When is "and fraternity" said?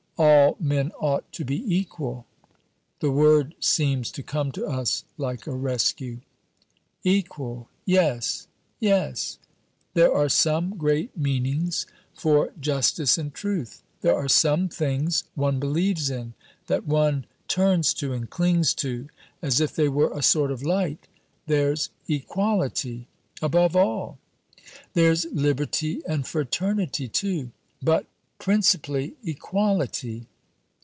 26.07-27.07